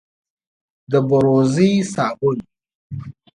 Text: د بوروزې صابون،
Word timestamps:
د 0.91 0.93
بوروزې 1.07 1.69
صابون، 1.93 2.37